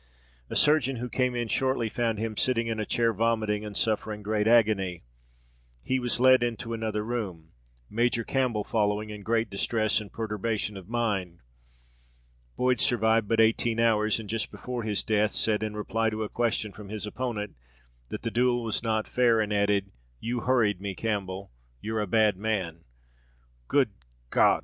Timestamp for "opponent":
17.05-17.55